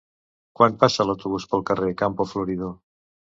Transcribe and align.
Quan 0.59 0.77
passa 0.83 1.05
l'autobús 1.09 1.45
pel 1.53 1.63
carrer 1.69 1.91
Campo 2.01 2.27
Florido? 2.31 2.73